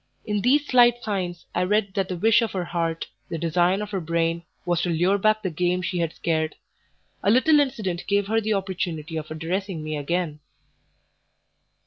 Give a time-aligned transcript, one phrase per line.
[0.25, 3.91] In these slight signs I read that the wish of her heart, the design of
[3.91, 6.55] her brain, was to lure back the game she had scared.
[7.21, 10.39] A little incident gave her the opportunity of addressing me again.